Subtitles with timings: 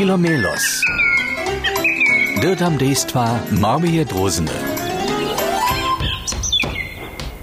[0.00, 0.80] Philomelos.
[2.40, 4.56] Dirtam dejstva Marmije Drozene.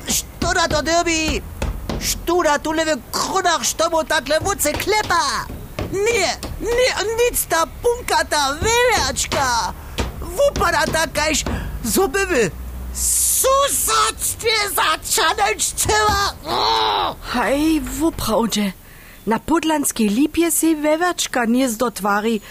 [0.09, 1.37] Studa to derbi!
[2.01, 5.45] Studa tu leve krudach štobo takle vuce klepa!
[5.93, 6.91] Nie, nie,
[7.21, 9.77] nic ta punkata veljačka!
[10.21, 11.45] Vupada takajš
[11.85, 12.49] zobeve!
[12.89, 16.33] Susac, ty začanač cela!
[17.37, 18.73] Hej, vupravde!
[19.27, 22.41] Na podlanskiej lipie se wewaczka nie zdotwari.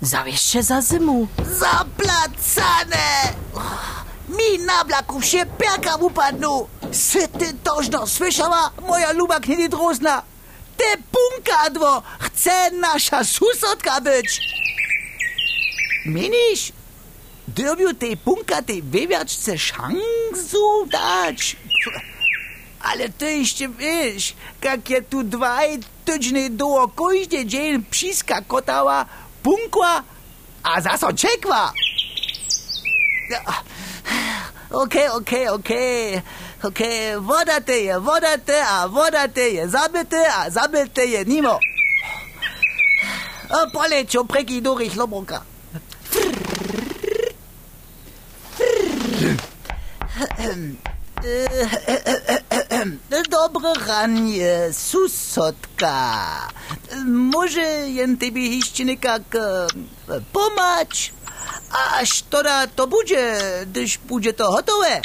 [0.00, 1.28] Zawieszcze za zimu.
[1.58, 3.32] Zaplacane!
[4.28, 6.66] Mi na blaku się piaka upadną!
[6.92, 10.22] Sy ty tożno słyszała, moja luba kniedy drozna?
[10.76, 14.40] Te punkadwo chce nasza susodka być!
[16.06, 16.72] Minisz?
[17.48, 21.56] Derbiu tej punka tej wywiaczce szansu dać?
[22.82, 29.06] Ale ty jeszcze wiesz, jak je tu dwaj tygodnie do każdy dzień psiska kotała,
[29.42, 30.02] punkła,
[30.62, 31.72] a zaso czekwa.
[34.70, 36.22] Okej, okej, okej,
[36.62, 41.58] okej, woda te je, woda te, a woda te je, zabite, a zabite je nimo.
[43.50, 45.42] O, poleciał preki do ich loboka.
[53.62, 56.48] Ranie, susodka.
[57.06, 59.66] Może jen tebe jeszcze nekak e,
[60.32, 61.12] pomać?
[61.70, 65.00] A sztoda to będzie, gdyż będzie to gotowe?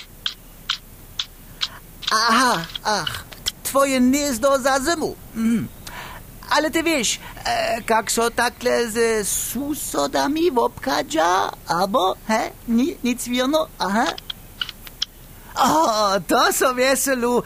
[2.11, 3.23] Aha, ach,
[3.63, 5.15] twoje gniezdo za zimu.
[5.35, 5.67] Mhm.
[6.49, 13.67] Ale ty wiesz, e, jak so takle ze susodami obkadzia, albo, he, ni, nic wierno,
[13.79, 14.05] aha.
[15.59, 17.43] O, to so weselu,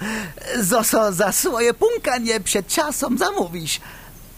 [0.62, 3.80] zo so za swoje punkanie przed czasem zamówisz.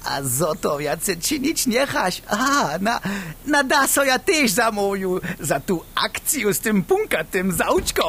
[0.06, 2.22] A zo to jace czynić nie chaś.
[2.28, 3.00] A, na,
[3.46, 8.04] na da so ja też zamówił za tu akcję z tym punkatym zauczką.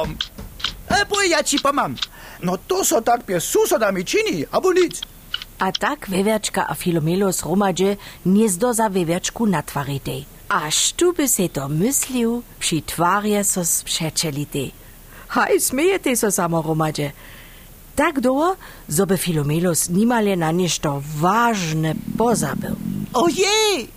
[0.89, 1.95] E, bo ja ci pomam.
[2.43, 5.01] No to so tak pie susodami czyni, albo nic.
[5.59, 10.25] A tak wewiaczka a Filomelos romadźe gniezdo za wewiaczku natwaritej.
[10.49, 14.84] Aż tu by se to myslił, přitwarje so sprzeczelitej.
[15.35, 17.11] Haj, smejete so samo romadźe.
[17.95, 18.55] Tak długo,
[18.87, 22.75] zo by Filomelos nimale na ništo ważne pozabył.
[23.13, 23.87] Ojej!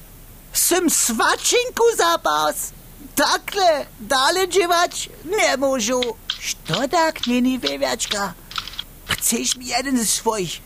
[0.53, 2.73] Sem svačinku zapas!
[3.15, 6.01] Takle dalej dziewać nie możu.
[6.69, 8.35] Co tak nie wywiaczka?
[9.07, 10.59] Chcesz mi jeden z swoich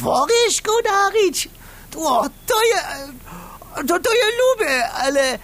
[0.00, 1.48] woryszków darić?
[1.96, 2.82] O, to ja,
[3.88, 5.38] to, to ja lubię, ale,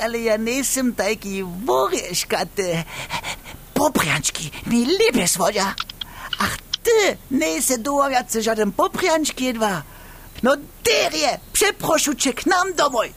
[0.00, 2.84] ale ja nie jestem taki woryszkaty.
[3.78, 5.74] Poprianczki mi liebie swoja.
[6.38, 9.82] Ach ty, nie se doławiacy żaden poprianczki jedwa.
[10.42, 13.12] No derje, przeprosił cię k nam domoj.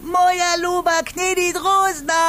[0.00, 2.22] Moja luba knedi drozna,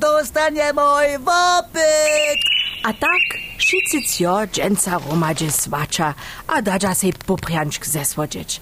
[0.00, 2.40] dostanie mój wopyt.
[2.84, 3.22] A tak
[3.58, 6.14] wszyscy dżęca romadźe swacza,
[6.46, 8.60] a dadza se poprianczk zeswodzieć.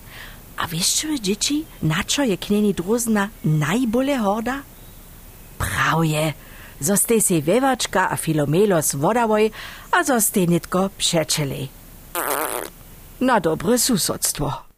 [0.57, 4.63] A wiesz dzieci, na co je knieni drozna najbole horda?
[5.61, 6.33] Prav je,
[6.81, 9.51] zoste si vevačka a filomelo s vodavoj,
[9.93, 11.69] a zoste nitko pšečeli.
[13.21, 14.70] Na dobro susodstvo.